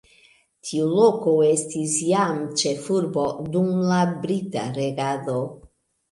Tiu 0.67 0.85
loko 0.99 1.33
estis 1.47 1.91
jam 2.05 2.39
ĉefurbo 2.61 3.25
dum 3.57 3.67
la 3.91 3.99
brita 4.23 4.63
regado. 4.79 5.37